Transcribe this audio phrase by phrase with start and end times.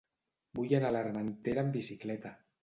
[0.59, 2.35] Vull anar a l'Armentera amb bicicleta.